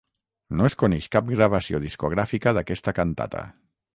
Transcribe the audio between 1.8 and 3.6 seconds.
discogràfica d'aquesta cantata.